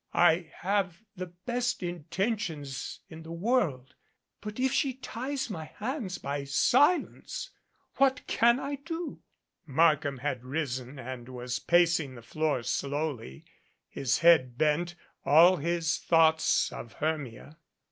I 0.15 0.49
have 0.61 1.03
the 1.15 1.27
best 1.27 1.83
intentions 1.83 3.01
in 3.07 3.21
the 3.21 3.31
world, 3.31 3.93
but 4.41 4.59
if 4.59 4.71
she 4.71 4.95
ties 4.95 5.47
my 5.47 5.65
hands 5.65 6.17
by 6.17 6.43
silence 6.45 7.51
what 7.97 8.25
can 8.25 8.59
I 8.59 8.77
do?" 8.77 9.21
Markham 9.67 10.17
had 10.17 10.43
risen 10.43 10.97
and 10.97 11.29
was 11.29 11.59
pacing 11.59 12.15
the 12.15 12.23
floor 12.23 12.63
slowly, 12.63 13.45
his 13.87 14.17
head 14.25 14.57
bent, 14.57 14.95
all 15.23 15.57
his 15.57 15.99
thoughts 15.99 16.71
of 16.73 16.93
Hermia. 16.93 17.57